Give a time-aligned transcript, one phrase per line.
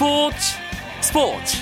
[0.00, 0.36] 스포츠
[1.02, 1.58] 스포츠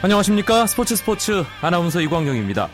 [0.00, 2.68] 안녕하십니까 스포츠 스포츠 아나운서 이광용입니다.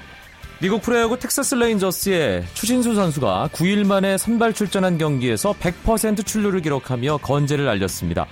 [0.61, 7.67] 미국 프로야구 텍사스 레인저스의 추신수 선수가 9일 만에 선발 출전한 경기에서 100% 출루를 기록하며 건재를
[7.67, 8.27] 알렸습니다.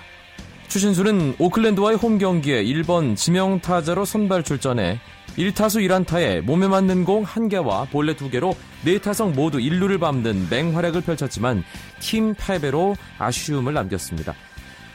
[0.73, 5.01] 추신수는 오클랜드와의 홈 경기에 1번 지명타자로 선발 출전해
[5.37, 11.63] 1타수 1안타에 몸에 맞는 공 1개와 볼넷 2개로 4타석 모두 1루를 밟는 맹활약을 펼쳤지만
[12.01, 14.35] 팀 패배로 아쉬움을 남겼습니다.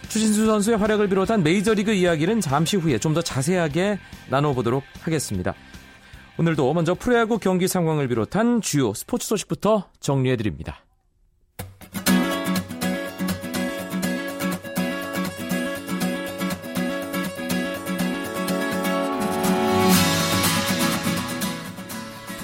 [0.09, 3.99] 추신수 선수의 활약을 비롯한 메이저리그 이야기는 잠시 후에 좀 더 자세하게
[4.31, 5.53] 나눠보도록 하겠습니다.
[6.39, 10.86] 오늘도 먼저 프로야구 경기 상황을 비롯한 주요 스포츠 소식부터 정리해드립니다.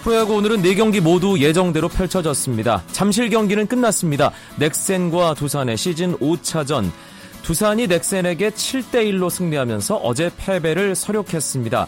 [0.03, 2.83] 프로야구 오늘은 4경기 모두 예정대로 펼쳐졌습니다.
[2.91, 4.31] 잠실 경기는 끝났습니다.
[4.59, 6.91] 넥센과 두산의 시즌 5차전.
[7.41, 11.87] 두산이 넥센에게 7대1로 승리하면서 어제 패배를 서력했습니다.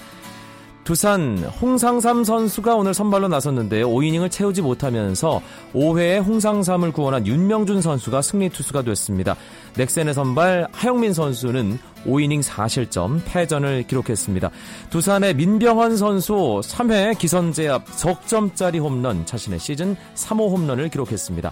[0.86, 3.90] 두산 홍상삼 선수가 오늘 선발로 나섰는데요.
[3.90, 5.42] 5이닝을 채우지 못하면서
[5.74, 9.36] 5회에 홍상삼을 구원한 윤명준 선수가 승리 투수가 됐습니다.
[9.76, 14.52] 넥센의 선발 하영민 선수는 5이닝 4실점 패전을 기록했습니다.
[14.92, 21.52] 두산의 민병헌 선수 3회 기선제압 석점짜리 홈런 자신의 시즌 3호 홈런을 기록했습니다.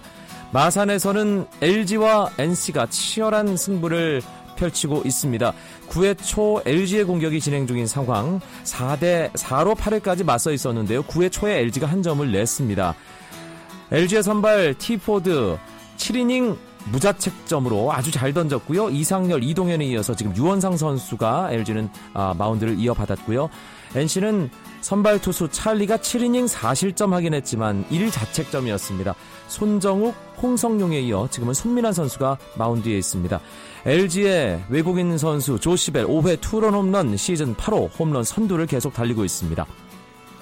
[0.52, 4.22] 마산에서는 LG와 NC가 치열한 승부를
[4.54, 5.52] 펼치고 있습니다.
[5.88, 11.02] 9회 초 LG의 공격이 진행 중인 상황 4대 4로 8회까지 맞서 있었는데요.
[11.04, 12.94] 9회 초에 LG가 한 점을 냈습니다.
[13.90, 15.58] LG의 선발 티포드
[15.96, 18.90] 7이닝 무자책점으로 아주 잘 던졌고요.
[18.90, 23.48] 이상열, 이동현에 이어서 지금 유원상 선수가 LG는 아, 마운드를 이어받았고요.
[23.94, 24.50] NC는
[24.80, 29.14] 선발 투수 찰리가 7이닝 4실점 하긴 했지만 1자책점이었습니다.
[29.48, 33.40] 손정욱, 홍성용에 이어 지금은 손민환 선수가 마운드에 있습니다.
[33.86, 39.64] LG의 외국인 선수 조시벨 5회 투런 홈런 시즌 8호 홈런 선두를 계속 달리고 있습니다.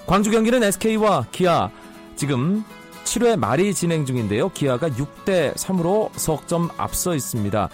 [0.07, 1.71] 광주 경기는 SK와 기아
[2.17, 2.65] 지금
[3.05, 4.49] 7회 말이 진행 중인데요.
[4.51, 7.69] 기아가 6대 3으로 석점 앞서 있습니다.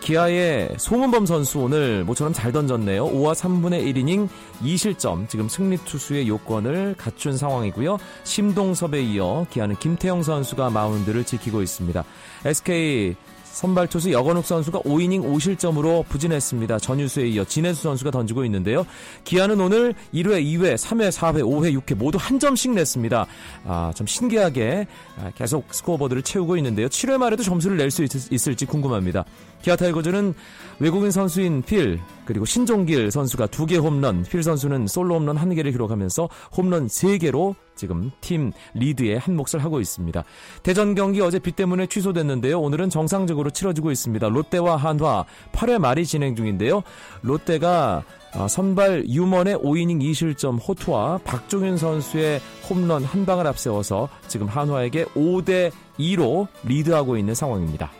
[0.00, 3.06] 기아의 송은범 선수 오늘 모처럼 잘 던졌네요.
[3.06, 4.28] 5와 3분의 1이닝
[4.62, 7.98] 2실점 지금 승리 투수의 요건을 갖춘 상황이고요.
[8.24, 12.04] 심동섭에 이어 기아는 김태형 선수가 마운드를 지키고 있습니다.
[12.44, 13.16] SK
[13.58, 16.78] 선발 투수 여건욱 선수가 5이닝 5실점으로 부진했습니다.
[16.78, 18.86] 전유수에 이어 진해수 선수가 던지고 있는데요.
[19.24, 23.26] 기아는 오늘 1회, 2회, 3회, 4회, 5회, 6회 모두 한 점씩 냈습니다.
[23.64, 24.86] 아, 좀 신기하게
[25.34, 26.86] 계속 스코어보드를 채우고 있는데요.
[26.86, 29.24] 7회 말에도 점수를 낼 수 있을지 궁금합니다.
[29.62, 30.34] 기아 타이거즈는
[30.78, 35.72] 외국인 선수인 필 그리고 신종길 선수가 두 개 홈런, 필 선수는 솔로 홈런 한 개를
[35.72, 40.22] 기록하면서 홈런 3개로 지금 팀 리드에 한 몫을 하고 있습니다.
[40.62, 42.60] 대전 경기 어제 비 때문에 취소됐는데요.
[42.60, 44.28] 오늘은 정상적으로 치러지고 있습니다.
[44.28, 46.82] 롯데와 한화 8회 말이 진행 중인데요.
[47.22, 55.06] 롯데가 아, 선발 유먼의 5이닝 2실점 호투와 박종윤 선수의 홈런 한 방을 앞세워서 지금 한화에게
[55.06, 57.90] 5대 2로 리드하고 있는 상황입니다.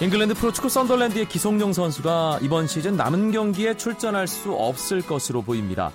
[0.00, 5.90] 잉글랜드 프로축구 선덜랜드의 기성용 선수가 이번 시즌 남은 경기에 출전할 수 없을 것으로 보입니다.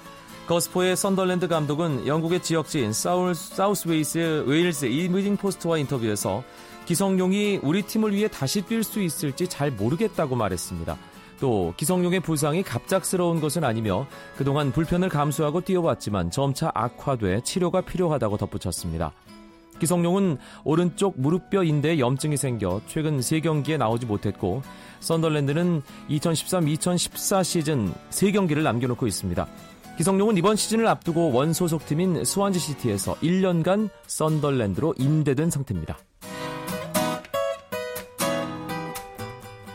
[0.46, 6.44] 거스 포옛 선덜랜드 감독은 영국의 지역지인 사울, 사우스 웨이스, 웨일스 이브닝 포스트와 인터뷰에서
[6.86, 10.98] 기성용이 우리 팀을 위해 다시 뛸 수 있을지 잘 모르겠다고 말했습니다.
[11.40, 19.14] 또 기성용의 부상이 갑작스러운 것은 아니며 그동안 불편을 감수하고 뛰어왔지만 점차 악화돼 치료가 필요하다고 덧붙였습니다.
[19.80, 24.62] 기성용은 오른쪽 무릎뼈 인대에 염증이 생겨 최근 3경기에 나오지 못했고
[25.00, 29.48] 썬덜랜드는 2013-2014 시즌 3경기를 남겨놓고 있습니다.
[29.98, 35.98] 기성용은 이번 시즌을 앞두고 원 소속 팀인 스완지 시티에서 1년간 썬덜랜드로 임대된 상태입니다.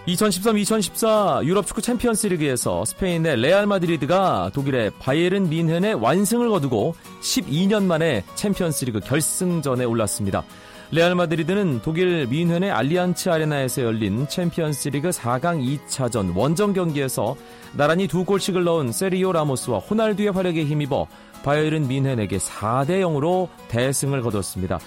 [0.09, 8.25] 2013-2014 유럽 축구 챔피언스 리그에서 스페인의 레알 마드리드가 독일의 바이에른 뮌헨에 완승을 거두고 12년 만에
[8.35, 10.45] 챔피언스 리그 결승전에 올랐습니다.
[10.91, 17.37] 레알 마드리드는 독일 뮌헨의 알리안츠 아레나에서 열린 챔피언스 리그 4강 2차전 원정 경기에서
[17.75, 21.07] 나란히 두 골씩을 넣은 세르히오 라모스와 호날두의 활약에 힘입어
[21.45, 24.79] 바이에른 뮌헨에게 4대 0으로 대승을 거뒀습니다.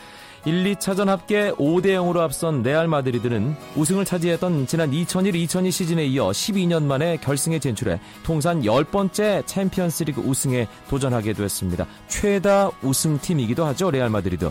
[0.44, 6.84] 1, 2차전 합계 5대 0으로 앞선 레알 마드리드는 우승을 차지했던 지난 2001-2002 시즌에 이어 12년
[6.84, 11.86] 만에 결승에 진출해 통산 10번째 챔피언스리그 우승에 도전하게 됐습니다.
[12.08, 13.92] 최다 우승팀이기도 하죠.
[13.92, 14.50] 레알 마드리드.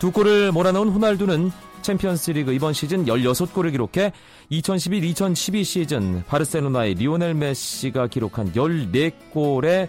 [0.00, 1.50] 두 골을 몰아넣은 호날두는
[1.82, 4.12] 챔피언스리그 이번 시즌 16골을 기록해
[4.50, 9.88] 2011-2012 시즌 바르셀로나의 리오넬 메시가 기록한 14골의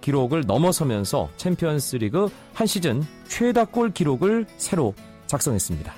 [0.00, 4.92] 기록을 넘어서면서 챔피언스리그 한 시즌 최다 골 기록을 새로
[5.28, 5.94] 작성했습니다.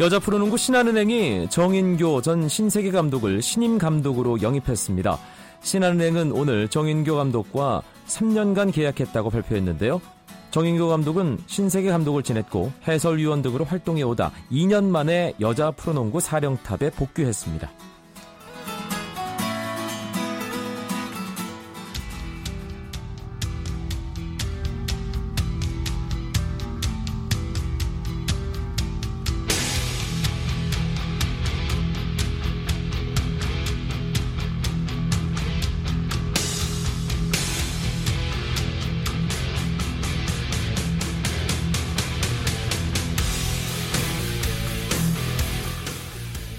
[0.00, 5.18] 여자 프로농구 신한은행이 정인교 전 신세계 감독을 신임 감독으로 영입했습니다.
[5.60, 10.00] 신한은행은 오늘 정인교 감독과 3년간 계약했다고 발표했는데요.
[10.50, 17.70] 정인교 감독은 신세계 감독을 지냈고 해설위원 등으로 활동해 오다 2년 만에 여자 프로농구 사령탑에 복귀했습니다.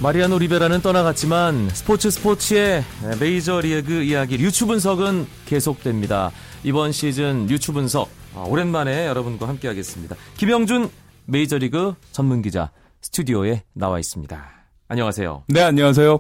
[0.07, 2.81] 마리아노 리베라는 떠나갔지만 스포츠 스포츠의
[3.19, 6.31] 메이저 리그 이야기 류추 분석은 계속됩니다.
[6.63, 10.15] 이번 시즌 류추 분석 아, 오랜만에 여러분과 함께하겠습니다.
[10.38, 10.89] 김영준
[11.25, 12.71] 메이저리그 전문 기자
[13.01, 14.50] 스튜디오에 나와 있습니다.
[14.88, 15.44] 안녕하세요.
[15.50, 16.19] 네, 안녕하세요.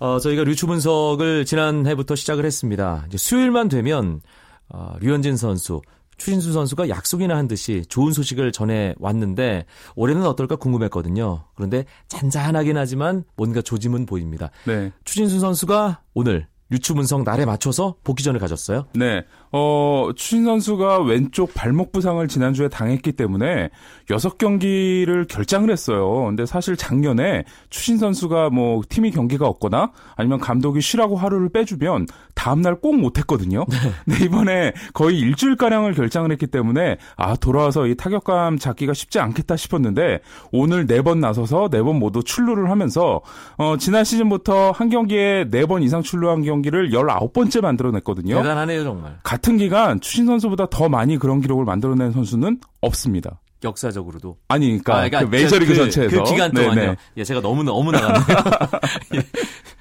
[0.00, 3.06] 어, 저희가 류추 분석을 지난해부터 시작을 했습니다.
[3.14, 4.22] 수요일만 되면
[4.70, 5.82] 어, 류현진 선수,
[6.20, 9.64] 추신수 선수가 약속이나 한 듯이 좋은 소식을 전해 왔는데
[9.96, 11.44] 올해는 어떨까 궁금했거든요.
[11.54, 14.50] 그런데 잔잔하긴 하지만 뭔가 조짐은 보입니다.
[14.66, 14.92] 네.
[15.04, 18.86] 추신수 선수가 오늘 유추분석 날에 맞춰서 복귀전을 가졌어요.
[18.94, 19.24] 네.
[19.52, 23.70] 어, 추신 선수가 왼쪽 발목 부상을 지난주에 당했기 때문에
[24.08, 26.24] 6경기를 결장을 했어요.
[26.26, 32.76] 근데 사실 작년에 추신 선수가 뭐 팀이 경기가 없거나 아니면 감독이 쉬라고 하루를 빼주면 다음날
[32.76, 33.64] 꼭 못했거든요.
[33.68, 33.76] 네.
[34.04, 40.20] 근데 이번에 거의 일주일가량을 결장을 했기 때문에 아, 돌아와서 이 타격감 잡기가 쉽지 않겠다 싶었는데
[40.52, 43.20] 오늘 4번 나서서 4번 모두 출루를 하면서
[43.56, 48.36] 어, 지난 시즌부터 한 경기에 4번 이상 출루한 경기를 19번째 만들어냈거든요.
[48.36, 49.18] 대단하네요, 정말.
[49.40, 53.40] 같은 기간 추신 선수보다 더 많이 그런 기록을 만들어낸 선수는 없습니다.
[53.64, 56.74] 역사적으로도 아니 그러니까, 아, 그러니까 그 메이저리그 그, 전체에서 그 기간 동안요.
[56.74, 56.96] 네네.
[57.16, 58.22] 예, 제가 너무 너무 나갔네요.
[59.16, 59.22] 예.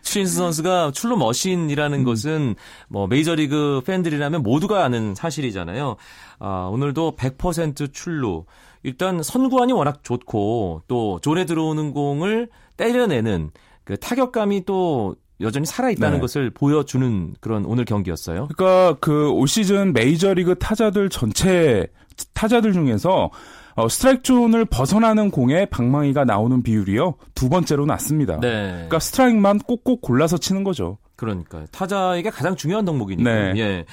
[0.02, 2.04] 추신수 선수가 출루 머신이라는 음.
[2.04, 2.56] 것은
[2.88, 5.98] 뭐 메이저리그 팬들이라면 모두가 아는 사실이잖아요.
[6.40, 8.46] 아, 오늘도 100% 출루.
[8.84, 13.52] 일단 선구안이 워낙 좋고 또 존에 들어오는 공을 때려내는
[13.84, 16.22] 그 타격감이 또 여전히 살아있다는 네.
[16.22, 18.48] 것을 보여주는 그런 오늘 경기였어요.
[18.56, 21.88] 그러니까 그 올 시즌 메이저리그 타자들 전체
[22.34, 23.30] 타자들 중에서
[23.76, 28.40] 어, 스트라이크 존을 벗어나는 공에 방망이가 나오는 비율이요 두 번째로 낮습니다.
[28.42, 28.72] 네.
[28.72, 30.98] 그러니까 스트라이크만 꼭꼭 골라서 치는 거죠.
[31.16, 33.32] 그러니까 타자에게 가장 중요한 덕목이니까.
[33.32, 33.54] 네.
[33.58, 33.86] 예.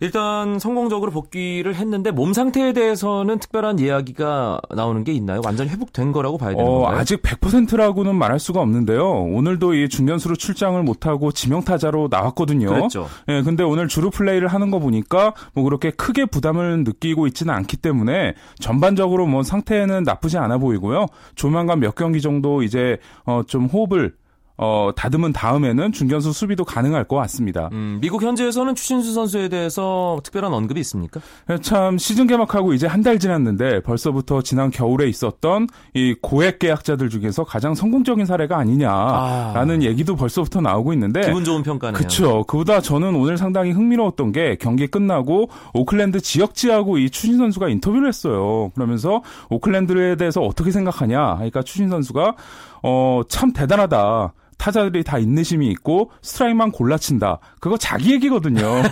[0.00, 5.40] 일단 성공적으로 복귀를 했는데 몸 상태에 대해서는 특별한 이야기가 나오는 게 있나요?
[5.44, 6.98] 완전히 회복된 거라고 봐야 되는 어, 건가요?
[6.98, 9.02] 아직 100%라고는 말할 수가 없는데요.
[9.02, 12.68] 오늘도 이 중견수로 출장을 못하고 지명타자로 나왔거든요.
[12.68, 13.08] 그랬죠.
[13.28, 17.78] 예, 근데 오늘 주루 플레이를 하는 거 보니까 뭐 그렇게 크게 부담을 느끼고 있지는 않기
[17.78, 21.06] 때문에 전반적으로 뭐 상태는 나쁘지 않아 보이고요.
[21.34, 24.14] 조만간 몇 경기 정도 이제 어, 좀 호흡을
[24.58, 27.68] 어, 다듬은 다음에는 중견수 수비도 가능할 것 같습니다.
[27.72, 31.20] 음, 미국 현지에서는 추신수 선수에 대해서 특별한 언급이 있습니까?
[31.46, 37.08] 네, 참 시즌 개막하고 이제 한 달 지났는데 벌써부터 지난 겨울에 있었던 이 고액 계약자들
[37.08, 39.82] 중에서 가장 성공적인 사례가 아니냐라는 아.
[39.84, 41.96] 얘기도 벌써부터 나오고 있는데 기분 좋은 평가네요.
[41.96, 42.42] 그렇죠.
[42.48, 48.72] 그보다 저는 오늘 상당히 흥미로웠던 게 경기 끝나고 오클랜드 지역지하고 이 추신 선수가 인터뷰를 했어요.
[48.74, 51.34] 그러면서 오클랜드에 대해서 어떻게 생각하냐?
[51.36, 52.34] 그러니까 추신 선수가
[52.82, 54.32] 어, 참 대단하다.
[54.58, 57.38] 타자들이 다 인내심이 있고 스트라이크만 골라친다.
[57.60, 58.82] 그거 자기 얘기거든요.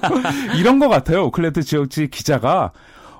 [0.58, 1.24] 이런 것 같아요.
[1.24, 2.72] 오클랜드 지역지 기자가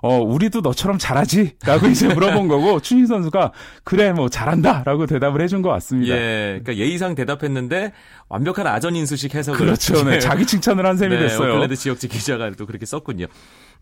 [0.04, 1.52] 어, 우리도 너처럼 잘하지?
[1.64, 3.52] 라고 이제 물어본 거고, 춘희 선수가,
[3.84, 4.82] 그래, 뭐, 잘한다!
[4.84, 6.14] 라고 대답을 해준 것 같습니다.
[6.14, 7.92] 예, 그러니까 예의상 대답했는데,
[8.28, 9.58] 완벽한 아전인수식 해석을.
[9.58, 10.04] 그렇죠.
[10.04, 11.52] 네, 자기 칭찬을 한 셈이 네, 됐어요.
[11.52, 13.28] 오클랜드 지역지 기자가 또 그렇게 썼군요.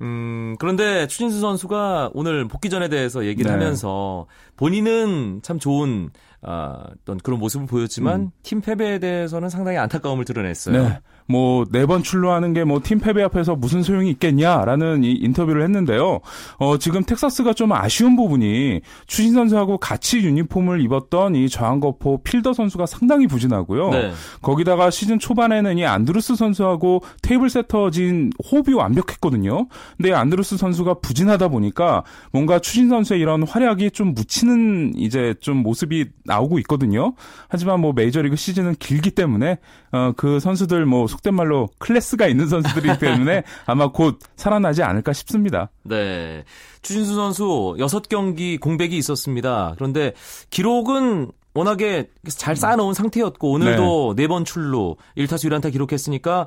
[0.03, 3.57] 음, 그런데 추진수 선수가 오늘 복귀전에 대해서 얘기를 네.
[3.57, 6.11] 하면서 본인은 참 좋은
[6.45, 8.31] 아, 어떤 그런 모습을 보였지만 음.
[8.43, 10.83] 팀 패배에 대해서는 상당히 안타까움을 드러냈어요.
[10.83, 10.99] 네.
[11.29, 16.19] 뭐 네 번 출루하는 게 뭐 팀 패배 앞에서 무슨 소용이 있겠냐라는 이 인터뷰를 했는데요.
[16.59, 22.87] 어 지금 텍사스가 좀 아쉬운 부분이 추신 선수하고 같이 유니폼을 입었던 이 저항거포 필더 선수가
[22.87, 23.91] 상당히 부진하고요.
[23.91, 24.13] 네.
[24.43, 29.69] 거기다가 시즌 초반에는 이 안드루스 선수하고 테이블 세터진 호흡이 완벽했거든요.
[29.97, 36.07] 근데 안드루스 선수가 부진하다 보니까 뭔가 추신 선수의 이런 활약이 좀 묻히는 이제 좀 모습이
[36.25, 37.15] 나오고 있거든요.
[37.49, 39.59] 하지만 뭐 메이저리그 시즌은 길기 때문에
[39.93, 45.71] 어 그 선수들 뭐 속된 말로 클래스가 있는 선수들이기 때문에 아마 곧 살아나지 않을까 싶습니다.
[45.85, 46.45] 네.
[46.83, 47.43] 추신수 선수
[47.79, 49.75] 6경기 공백이 있었습니다.
[49.77, 50.13] 그런데
[50.51, 56.47] 기록은 워낙에 잘 쌓아놓은 상태였고 오늘도 네 번 출루 1타수 1안타 기록했으니까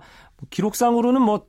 [0.50, 1.46] 기록상으로는 뭐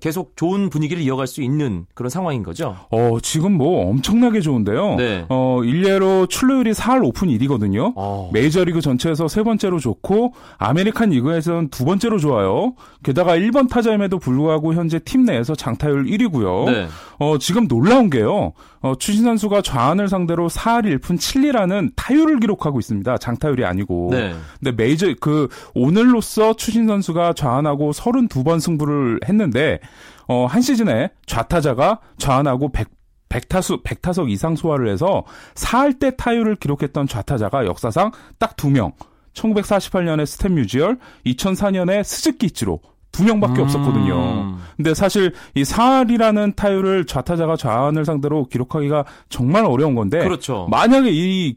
[0.00, 2.76] 계속 좋은 분위기를 이어갈 수 있는 그런 상황인 거죠.
[2.90, 4.96] 어, 지금 뭐 엄청나게 좋은데요.
[4.96, 5.26] 네.
[5.28, 7.92] 어, 일례로 출루율이 4할 5푼 1위거든요.
[7.96, 8.30] 어.
[8.32, 12.74] 메이저리그 전체에서 세 번째로 좋고 아메리칸 리그에서는 두 번째로 좋아요.
[13.02, 16.70] 게다가 1번 타자임에도 불구하고 현재 팀 내에서 장타율 1위고요.
[16.70, 16.86] 네.
[17.18, 18.52] 어, 지금 놀라운 게요.
[18.82, 23.18] 어, 추신수 선수가 좌완을 상대로 4할 1푼 7리라는 타율을 기록하고 있습니다.
[23.18, 24.08] 장타율이 아니고.
[24.10, 24.34] 네.
[24.58, 27.92] 근데 메이저 그 오늘로써 추신수 선수가 좌완하고
[28.30, 29.80] 32번 승부를 했는데
[30.26, 32.88] 어, 한 시즌에 좌타자가 좌완하고 100
[33.28, 38.92] 100타수 100타석 이상 소화를 해서 4할대 타율을 기록했던 좌타자가 역사상 딱 2명.
[39.34, 42.80] 1948년에 스탠 뮤지얼, 2004년에 스즈키 이치로
[43.12, 43.64] 두 명밖에 음.
[43.64, 44.56] 없었거든요.
[44.76, 50.66] 근데 사실 이 4할이라는 타율을 좌타자가 좌완을 상대로 기록하기가 정말 어려운 건데 그렇죠.
[50.68, 51.56] 만약에 이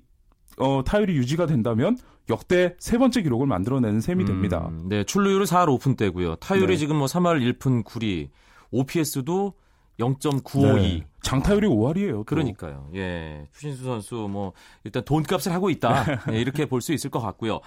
[0.59, 1.97] 어, 타율이 유지가 된다면
[2.29, 4.67] 역대 세 번째 기록을 만들어내는 셈이 됩니다.
[4.69, 6.35] 음, 네, 출루율은 4할 5푼대고요.
[6.37, 6.77] 타율이 네.
[6.77, 8.29] 지금 뭐 3할 1푼 9리,
[8.71, 9.53] OPS도
[9.99, 10.75] 0.952.
[10.75, 11.05] 네.
[11.21, 12.11] 장타율이 5할이에요.
[12.11, 12.23] 또.
[12.23, 12.89] 그러니까요.
[12.95, 13.47] 예.
[13.53, 14.53] 추신수 선수 뭐
[14.83, 16.25] 일단 돈값을 하고 있다.
[16.31, 17.59] 네, 이렇게 볼 수 있을 것 같고요.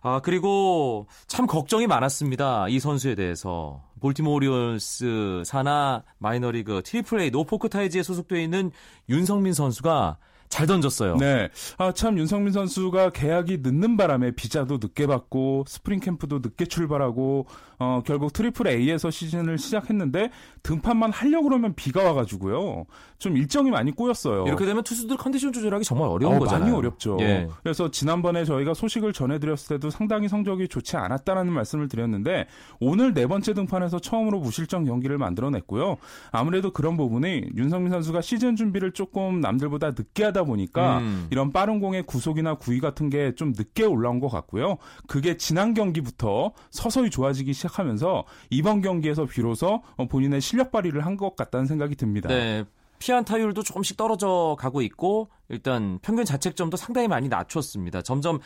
[0.00, 2.68] 아, 그리고 참 걱정이 많았습니다.
[2.68, 3.82] 이 선수에 대해서.
[4.00, 8.70] 볼티모어 오리올스 산하 마이너리그 트리플 A 노포크 타이즈에 소속되어 있는
[9.08, 11.16] 윤석민 선수가 잘 던졌어요.
[11.16, 11.48] 네.
[11.76, 17.46] 아, 참 윤석민 선수가 계약이 늦는 바람에 비자도 늦게 받고 스프링 캠프도 늦게 출발하고
[17.78, 20.30] 어, 결국 트리플 A에서 시즌을 시작했는데
[20.62, 22.86] 등판만 하려고 그러면 비가 와 가지고요.
[23.18, 24.46] 좀 일정이 많이 꼬였어요.
[24.46, 26.64] 이렇게 되면 투수들 컨디션 조절하기 정말 어려운 어, 거잖아요.
[26.64, 27.18] 많이 어렵죠.
[27.20, 27.48] 예.
[27.62, 32.46] 그래서 지난번에 저희가 소식을 전해 드렸을 때도 상당히 성적이 좋지 않았다라는 말씀을 드렸는데
[32.80, 35.96] 오늘 네 번째 등판에서 처음으로 무실점 경기를 만들어냈고요.
[36.30, 41.26] 아무래도 그런 부분이 윤성민 선수가 시즌 준비를 조금 남들보다 늦게 하다 보니까 음.
[41.30, 44.76] 이런 빠른 공의 구속이나 구위 같은 게 좀 늦게 올라온 것 같고요.
[45.06, 51.66] 그게 지난 경기부터 서서히 좋아지기 시작하면서 이번 경기에서 비로소 본인의 실력 발휘를 한 것 같다는
[51.66, 52.28] 생각이 듭니다.
[52.28, 52.64] 네.
[53.00, 58.02] 피안 타율도 조금씩 떨어져 가고 있고 일단 평균 자책점도 상당히 많이 낮췄습니다.
[58.02, 58.38] 점점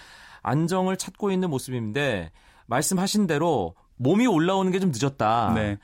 [0.43, 2.33] 안정을 찾고 있는 모습인데
[2.67, 5.53] 말씀하신 대로 몸이 올라오는 게 좀 늦었다.
[5.55, 5.79] 네.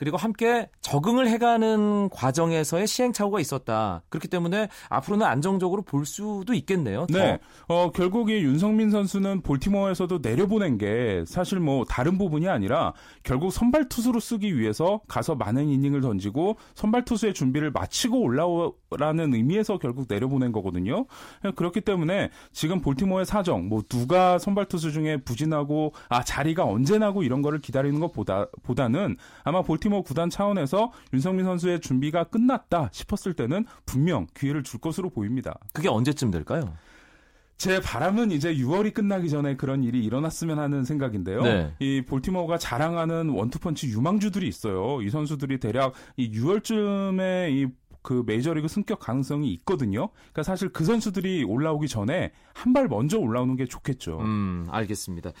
[0.00, 4.02] 그리고 함께 적응을 해가는 과정에서의 시행착오가 있었다.
[4.08, 7.06] 그렇기 때문에 앞으로는 안정적으로 볼 수도 있겠네요.
[7.12, 7.18] 더.
[7.18, 7.38] 네.
[7.68, 13.90] 어, 결국 이 윤성민 선수는 볼티모어에서도 내려보낸 게 사실 뭐 다른 부분이 아니라 결국 선발
[13.90, 20.50] 투수로 쓰기 위해서 가서 많은 이닝을 던지고 선발 투수의 준비를 마치고 올라오라는 의미에서 결국 내려보낸
[20.50, 21.04] 거거든요.
[21.56, 27.22] 그렇기 때문에 지금 볼티모어의 사정, 뭐 누가 선발 투수 중에 부진하고 아 자리가 언제 나고
[27.22, 33.34] 이런 거를 기다리는 것보다 보다는 아마 볼티모어 볼티모 구단 차원에서 윤성민 선수의 준비가 끝났다 싶었을
[33.34, 35.58] 때는 분명 기회를 줄 것으로 보입니다.
[35.74, 36.72] 그게 언제쯤 될까요?
[37.58, 41.42] 제 바람은 이제 6월이 끝나기 전에 그런 일이 일어났으면 하는 생각인데요.
[41.42, 41.74] 네.
[41.78, 45.02] 이 볼티모어가 자랑하는 원투펀치 유망주들이 있어요.
[45.02, 50.08] 이 선수들이 대략 이 6월쯤에 이그 메이저리그 승격 가능성이 있거든요.
[50.32, 54.20] 그러니까 사실 그 선수들이 올라오기 전에 한 발 먼저 올라오는 게 좋겠죠.
[54.20, 55.32] 음, 알겠습니다.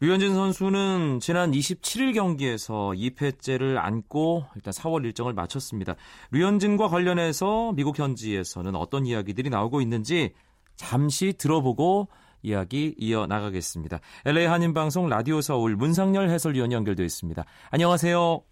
[0.00, 5.94] 류현진 선수는 지난 27일 경기에서 2패째를 안고 일단 4월 일정을 마쳤습니다.
[6.32, 10.32] 류현진과 관련해서 미국 현지에서는 어떤 이야기들이 나오고 있는지
[10.76, 12.08] 잠시 들어보고
[12.42, 14.00] 이야기 이어 나가겠습니다.
[14.26, 17.44] LA 한인방송 라디오 서울 문상열 해설위원 연결되어 있습니다.
[17.70, 18.42] 안녕하세요.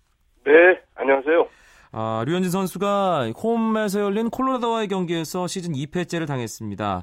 [0.46, 0.52] 네,
[0.94, 1.46] 안녕하세요.
[1.94, 7.02] 아, 류현진 선수가 홈에서 열린 콜로라도와의 경기에서 시즌 2패째를 당했습니다.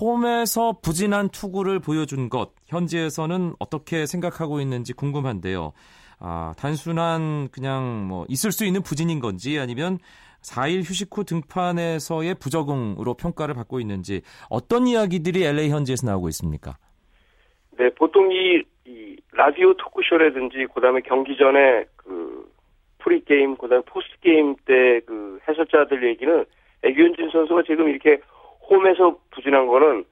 [0.00, 5.72] 홈에서 부진한 투구를 보여준 것, 현지에서는 어떻게 생각하고 있는지 궁금한데요.
[6.20, 9.98] 아, 단순한 그냥 뭐 있을 수 있는 부진인 건지 아니면
[10.42, 16.76] 4일 휴식 후 등판에서의 부적응으로 평가를 받고 있는지 어떤 이야기들이 LA 현지에서 나오고 있습니까?
[17.78, 22.39] 네, 보통 이, 이 라디오 토크쇼라든지 그다음에 경기 전에 그
[23.00, 26.44] pregame, 그 다음에 postgame 때 그 해설자들 얘기는
[26.82, 28.20] 얘기 류현진 선수가 지금 이렇게
[28.68, 30.04] 홈에서 부진한 거는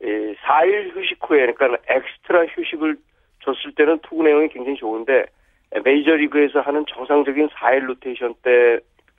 [0.00, 2.96] 4일 휴식 후에, 그러니까 엑스트라 휴식을
[3.40, 5.26] 줬을 때는 투구 내용이 굉장히 좋은데
[5.84, 8.78] 메이저리그에서 하는 정상적인 4일 로테이션 때,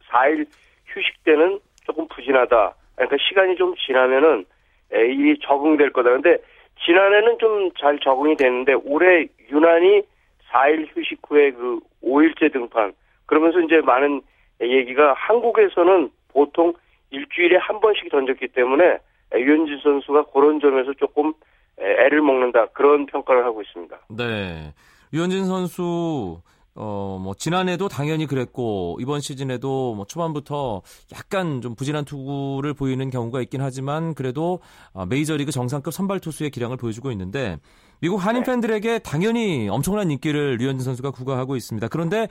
[0.09, 0.47] 4일
[0.87, 2.75] 휴식 때는 조금 부진하다.
[2.95, 4.45] 그러니까 시간이 좀 지나면은
[4.93, 6.11] 이 적응될 거다.
[6.11, 6.37] 근데
[6.85, 10.03] 지난해는 좀 잘 적응이 됐는데 올해 유난히
[10.49, 12.93] 4일 휴식 후에 그 5일째 등판
[13.27, 14.21] 그러면서 이제 많은
[14.61, 16.73] 얘기가 한국에서는 보통
[17.11, 18.97] 일주일에 한 번씩 던졌기 때문에
[19.35, 21.33] 유현진 선수가 그런 점에서 조금
[21.79, 23.95] 애를 먹는다 그런 평가를 하고 있습니다.
[24.09, 24.73] 네.
[25.11, 26.41] 류현진 선수
[26.77, 30.81] 어, 뭐, 지난해도 당연히 그랬고, 이번 시즌에도 뭐 초반부터
[31.13, 34.59] 약간 좀 부진한 투구를 보이는 경우가 있긴 하지만, 그래도
[34.93, 37.57] 아, 메이저리그 정상급 선발 투수의 기량을 보여주고 있는데,
[37.99, 38.51] 미국 한인 네.
[38.51, 41.87] 팬들에게 당연히 엄청난 인기를 류현진 선수가 구가하고 있습니다.
[41.87, 42.27] 그런데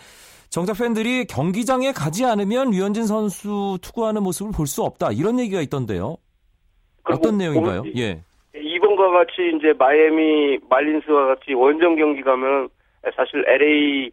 [0.49, 5.11] 정작 팬들이 경기장에 가지 않으면 류현진 선수 투구하는 모습을 볼 수 없다.
[5.11, 6.19] 이런 얘기가 있던데요.
[7.05, 7.83] 어떤 내용인가요?
[7.97, 8.23] 예.
[8.55, 12.69] 이번과 같이 이제 마이애미 말린스와 같이 원정 경기 가면
[13.17, 14.11] 사실 LA에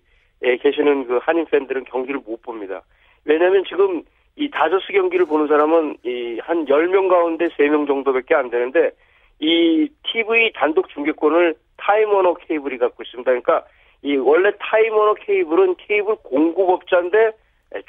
[0.62, 2.82] 계시는 그 한인 팬들은 경기를 못 봅니다.
[3.26, 4.04] 왜냐하면 지금
[4.36, 8.92] 이 다저스 경기를 보는 사람은 이 한 10명 가운데 3명 정도밖에 안 되는데
[9.40, 13.30] 이 TV 단독 중계권을 타임워너 케이블이 갖고 있습니다.
[13.30, 13.64] 그러니까
[14.02, 17.32] 이 원래 타임워너 케이블은 케이블 공급업자인데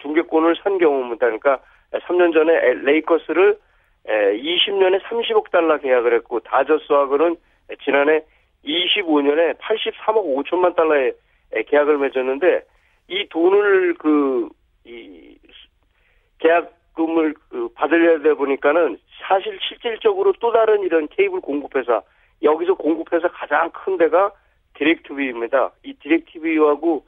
[0.03, 1.27] 중계권을 산 경우입니다.
[1.27, 1.61] 그러니까
[1.93, 3.59] 3년 전에 레이커스를
[4.07, 7.37] 20년에 30억 달러 계약을 했고 다저스하고는
[7.85, 8.23] 지난해
[8.65, 11.15] 25년에 83억 5천만 달러의
[11.63, 12.65] 계약을 맺었는데
[13.09, 14.49] 이 돈을 그
[14.85, 15.39] 이
[16.39, 22.03] 계약금을 그 받으려 다 보니까는 사실 실질적으로 또 다른 이런 케이블 공급회사
[22.43, 24.33] 여기서 공급회사 가장 큰 데가
[24.75, 25.73] 디렉티비입니다.
[25.85, 27.05] 이 디렉티비하고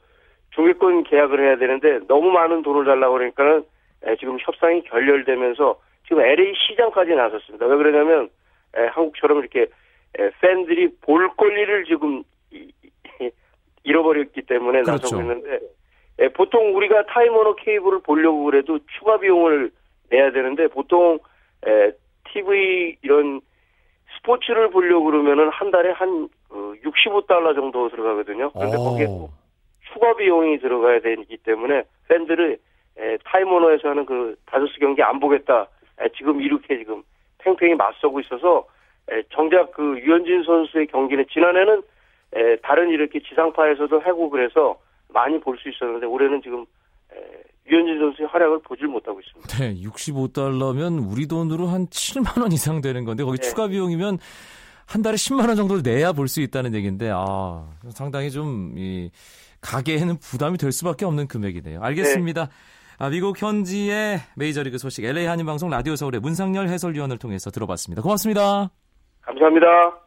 [0.55, 3.63] 중개권 계약을 해야 되는데 너무 많은 돈을 달라고 그러니까는
[4.19, 7.67] 지금 협상이 결렬되면서 지금 LA 시장까지 나섰습니다.
[7.67, 8.29] 왜 그러냐면
[8.73, 9.67] 한국처럼 이렇게
[10.41, 12.23] 팬들이 볼 권리를 지금
[13.87, 15.15] 잃어버렸기 때문에 그렇죠.
[15.15, 15.59] 나서고 있는데
[16.33, 19.71] 보통 우리가 타임워너 케이블을 보려고 그래도 추가 비용을
[20.09, 21.19] 내야 되는데 보통
[22.33, 23.41] TV 이런
[24.17, 28.51] 스포츠를 보려고 그러면은 한 달에 한 65달러 어, 정도 들어가거든요.
[28.51, 29.07] 그런데 거기에
[29.91, 32.57] 추가 비용이 들어가야 되기 때문에 팬들을
[33.25, 35.67] 타임워너에서 하는 그 다저스 경기 안 보겠다.
[36.17, 37.03] 지금 이렇게 지금
[37.39, 38.67] 팽팽히 맞서고 있어서
[39.29, 41.81] 정작 그 유현진 선수의 경기는 지난해는
[42.63, 44.77] 다른 이렇게 지상파에서도 하고 그래서
[45.09, 46.65] 많이 볼 수 있었는데 올해는 지금
[47.69, 49.57] 유현진 선수의 활약을 보질 못하고 있습니다.
[49.57, 53.47] 네, 65달러면 우리 돈으로 한 7만 원 이상 되는 건데 거기 네.
[53.47, 54.19] 추가 비용이면
[54.85, 59.09] 한 달에 10만 원 정도를 내야 볼 수 있다는 얘기인데 아 상당히 좀 이
[59.59, 61.81] 가게에는 부담이 될 수밖에 없는 금액이네요.
[61.81, 62.45] 알겠습니다.
[62.45, 62.51] 네.
[62.99, 68.01] 아, 미국 현지의 메이저리그 소식 LA 한인방송 라디오 서울의 문상열 해설위원을 통해서 들어봤습니다.
[68.03, 68.69] 고맙습니다.
[69.21, 70.06] 감사합니다.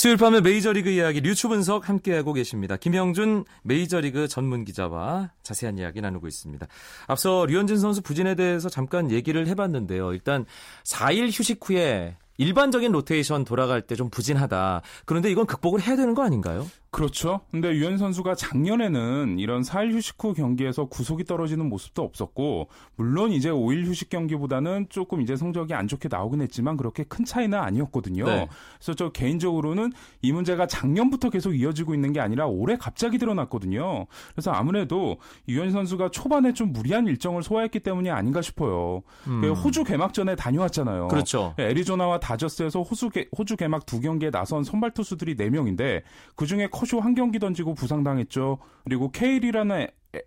[0.00, 2.78] 수요일 밤에 메이저리그 이야기 류추 분석 함께하고 계십니다.
[2.78, 6.66] 김영준 메이저리그 전문 기자와 자세한 이야기 나누고 있습니다.
[7.06, 10.14] 앞서 류현진 선수 부진에 대해서 잠깐 얘기를 해봤는데요.
[10.14, 10.46] 일단
[10.84, 14.80] 4일 휴식 후에 일반적인 로테이션 돌아갈 때 좀 부진하다.
[15.04, 16.66] 그런데 이건 극복을 해야 되는 거 아닌가요?
[16.90, 17.40] 그렇죠.
[17.52, 23.48] 근데 유현 선수가 작년에는 이런 4일 휴식 후 경기에서 구속이 떨어지는 모습도 없었고, 물론 이제
[23.48, 28.24] 5일 휴식 경기보다는 조금 이제 성적이 안 좋게 나오긴 했지만 그렇게 큰 차이는 아니었거든요.
[28.24, 28.48] 네.
[28.74, 34.06] 그래서 저 개인적으로는 이 문제가 작년부터 계속 이어지고 있는 게 아니라 올해 갑자기 드러났거든요.
[34.32, 39.02] 그래서 아무래도 유현 선수가 초반에 좀 무리한 일정을 소화했기 때문이 아닌가 싶어요.
[39.28, 39.40] 음.
[39.42, 41.06] 그 호주 개막전에 다녀왔잖아요.
[41.06, 41.54] 그렇죠.
[41.56, 46.02] 애리조나와 다저스에서 호주, 개, 호주 개막 두 경기에 나선 선발 투수들이 4명인데
[46.34, 48.56] 그 중에 커쇼 한 경기 던지고 부상당했죠.
[48.84, 49.86] 그리고 케일이라는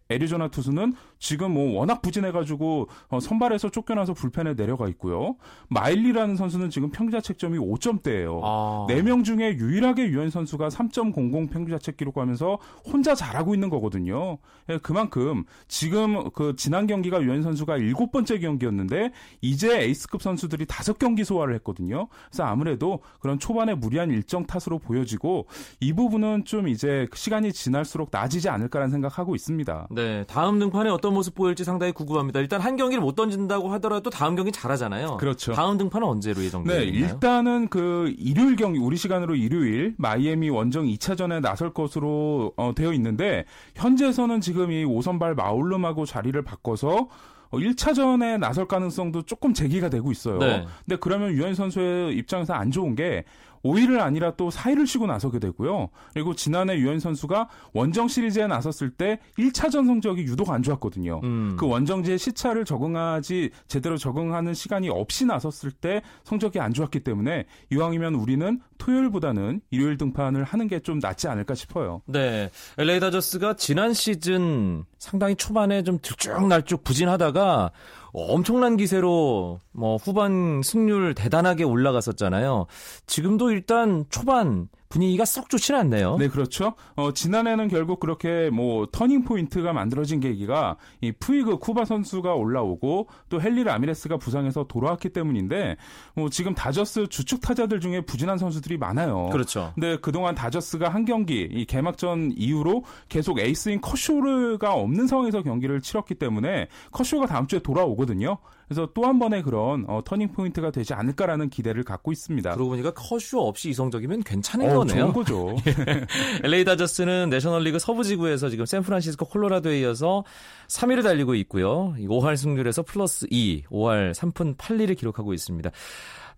[0.09, 5.35] 애리조나 투수는 지금 뭐 워낙 부진해가지고 어, 선발에서 쫓겨나서 불펜에 내려가 있고요.
[5.69, 8.41] 마일리라는 선수는 지금 평균자책점이 5점대예요.
[8.43, 8.87] 아.
[8.89, 14.37] 4명 중에 유일하게 유엔 선수가 3.00 평균자책 기록하면서 혼자 잘하고 있는 거거든요.
[14.69, 21.55] 예, 그만큼 지금 그 지난 경기가 유엔 선수가 7번째 경기였는데 이제 에이스급 선수들이 5경기 소화를
[21.55, 22.07] 했거든요.
[22.29, 25.47] 그래서 아무래도 그런 초반에 무리한 일정 탓으로 보여지고
[25.79, 29.72] 이 부분은 좀 이제 시간이 지날수록 나아지지 않을까라는 생각하고 있습니다.
[29.89, 32.39] 네, 다음 등판에 어떤 모습 보일지 상당히 궁금합니다.
[32.39, 35.17] 일단 한 경기를 못 던진다고 하더라도 다음 경기 잘하잖아요.
[35.17, 35.53] 그렇죠.
[35.53, 37.13] 다음 등판은 언제로 예정되어 네, 있나요?
[37.13, 43.45] 일단은 그 일요일 경기 우리 시간으로 일요일 마이애미 원정 2차전에 나설 것으로 어, 되어 있는데
[43.75, 47.07] 현재에서는 지금 이 오선발 마울름하고 자리를 바꿔서
[47.51, 50.39] 1차전에 어, 나설 가능성도 조금 제기가 되고 있어요.
[50.39, 50.65] 네.
[50.85, 53.23] 근데 그러면 유현 선수의 입장에서 안 좋은 게
[53.63, 55.89] 5위를 아니라 또 4위를 쉬고 나서게 되고요.
[56.13, 61.21] 그리고 지난해 유현 선수가 원정 시리즈에 나섰을 때 1차전 성적이 유독 안 좋았거든요.
[61.23, 61.55] 음.
[61.57, 68.15] 그 원정지의 시차를 적응하지 제대로 적응하는 시간이 없이 나섰을 때 성적이 안 좋았기 때문에 이왕이면
[68.15, 72.01] 우리는 토요일보다는 일요일 등판을 하는 게 좀 낫지 않을까 싶어요.
[72.05, 72.49] 네.
[72.77, 77.71] LA 다저스가 지난 시즌 상당히 초반에 좀 들쭉날쭉 부진하다가
[78.13, 82.67] 엄청난 기세로 뭐 후반 승률 대단하게 올라갔었잖아요.
[83.07, 86.17] 지금도 일단 초반 분위기가 썩 좋지는 않네요.
[86.17, 86.73] 네, 그렇죠.
[86.95, 93.41] 어, 지난해는 결국 그렇게 뭐 터닝 포인트가 만들어진 계기가 이 푸이그 쿠바 선수가 올라오고 또
[93.41, 95.77] 핸리 라미레스가 부상해서 돌아왔기 때문인데
[96.13, 99.29] 뭐 지금 다저스 주축 타자들 중에 부진한 선수들이 많아요.
[99.31, 99.71] 그렇죠.
[99.73, 106.13] 근데 그동안 다저스가 한 경기 이 개막전 이후로 계속 에이스인 커쇼가 없는 상황에서 경기를 치렀기
[106.15, 108.37] 때문에 커쇼가 다음 주에 돌아오거든요.
[108.67, 112.53] 그래서 또 한 번의 그런 어, 터닝 포인트가 되지 않을까라는 기대를 갖고 있습니다.
[112.53, 115.11] 그러고 보니까 커쇼 없이 이 성적이면 괜찮은 어, 거네요.
[115.11, 115.55] 좋은 거죠.
[116.43, 120.23] LA 다저스는 내셔널리그 서부지구에서 지금 샌프란시스코 콜로라도에 이어서
[120.67, 121.95] 3위를 달리고 있고요.
[121.97, 125.69] 5할 승률에서 플러스 2, 5할 3푼 8리를 기록하고 있습니다.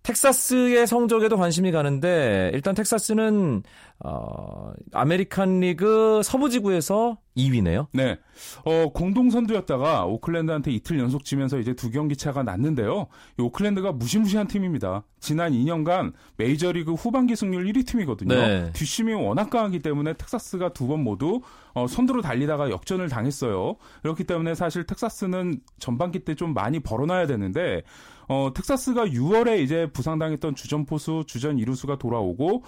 [0.05, 3.63] 텍사스의 성적에도 관심이 가는데 일단 텍사스는
[4.03, 7.87] 어, 아메리칸 리그 서부 지구에서 2위네요.
[7.91, 8.17] 네.
[8.65, 13.07] 어, 공동 선두였다가 오클랜드한테 이틀 연속 지면서 이제 두 경기 차가 났는데요.
[13.39, 15.03] 이 오클랜드가 무시무시한 팀입니다.
[15.19, 18.35] 지난 2년간 메이저리그 후반기 승률 1위 팀이거든요.
[18.35, 18.71] 네.
[18.73, 21.41] 뒷심이 워낙 강하기 때문에 텍사스가 두 번 모두
[21.73, 23.75] 어, 선두로 달리다가 역전을 당했어요.
[24.03, 27.81] 그렇기 때문에 사실 텍사스는 전반기 때 좀 많이 벌어놔야 되는데
[28.27, 32.63] 어, 텍사스가 6월에 이제 부상당했던 주전 포수, 주전 이루수가 돌아오고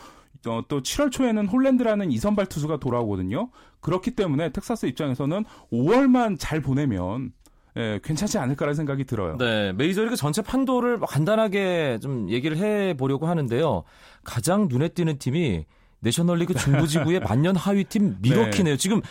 [0.48, 3.50] 어, 또 7월 초에는 홀랜드라는 이선발 투수가 돌아오거든요.
[3.80, 7.32] 그렇기 때문에 텍사스 입장에서는 5월만 잘 보내면
[7.78, 9.38] 예, 괜찮지 않을까라는 생각이 들어요.
[9.38, 13.84] 네, 메이저리그 전체 판도를 간단하게 좀 얘기를 해 보려고 하는데요.
[14.24, 15.66] 가장 눈에 띄는 팀이
[16.00, 18.78] 내셔널리그 중부지구의 만년 하위 팀 미러키네요.
[18.78, 19.02] 지금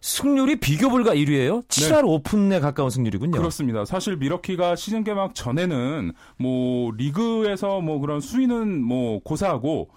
[0.00, 1.66] 승률이 비교 불가 1위예요.
[1.68, 3.38] 7할 오픈에 가까운 승률이군요.
[3.38, 3.84] 그렇습니다.
[3.84, 9.90] 사실 밀워키가 시즌 개막 전에는 뭐 리그에서 뭐 그런 수위는 뭐 고사하고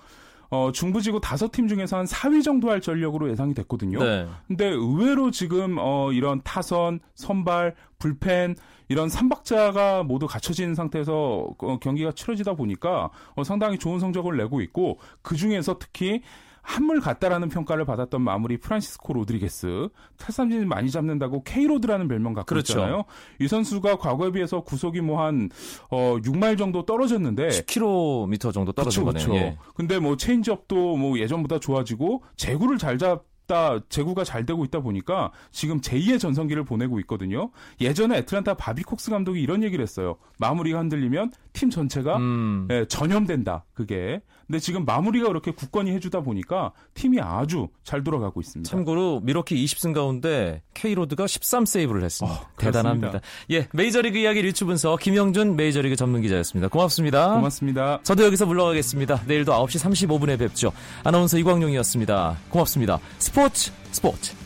[0.50, 3.98] 어, 중부지구 다섯 팀 중에서 한 4위 정도 할 전력으로 예상이 됐거든요.
[3.98, 4.28] 네.
[4.48, 8.56] 근데 의외로 지금 어, 이런 타선, 선발, 불펜
[8.88, 15.00] 이런 삼박자가 모두 갖춰진 상태에서 어, 경기가 치러지다 보니까 어, 상당히 좋은 성적을 내고 있고
[15.24, 16.22] 그 중에서 특히
[16.64, 22.74] 한물 갔다라는 평가를 받았던 마무리 프란시스코 로드리게스 탈삼진 많이 잡는다고 K로드라는 별명 갖고 그렇죠.
[22.74, 23.04] 있잖아요.
[23.40, 25.50] 이 선수가 과거에 비해서 구속이 뭐 한
[25.90, 29.42] 어, 6마일 정도 떨어졌는데 10km 정도 떨어진 그쵸, 거네요.
[29.42, 29.58] 예.
[29.76, 35.82] 근데 뭐 체인지업도 뭐 예전보다 좋아지고 제구를 잘 잡다 제구가 잘 되고 있다 보니까 지금
[35.82, 37.52] 제2의 전성기를 보내고 있거든요.
[37.82, 40.16] 예전에 애틀란타 바비콕스 감독이 이런 얘기를 했어요.
[40.40, 42.68] 마무리가 흔들리면 팀 전체가 음.
[42.72, 43.66] 예, 전염된다.
[43.74, 44.22] 그게.
[44.54, 48.70] 근데 지금 마무리가 그렇게 굳건히 해주다 보니까 팀이 아주 잘 돌아가고 있습니다.
[48.70, 52.40] 참고로 미러키 20승 가운데 K로드가 13세이브를 했습니다.
[52.40, 53.22] 어, 대단합니다.
[53.50, 56.68] 예, 메이저리그 이야기 리츠 분석 김영준 메이저리그 전문 기자였습니다.
[56.68, 57.34] 고맙습니다.
[57.34, 58.00] 고맙습니다.
[58.04, 59.24] 저도 여기서 물러가겠습니다.
[59.26, 60.72] 내일도 9시 35분에 뵙죠.
[61.04, 62.38] 아나운서 이광용이었습니다.
[62.50, 63.00] 고맙습니다.
[63.18, 64.43] 스포츠 스포츠